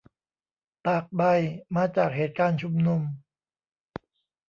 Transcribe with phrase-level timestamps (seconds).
[0.85, 1.21] ตากใบ
[1.75, 3.01] มาจากเหตุการณ์ชุมนุม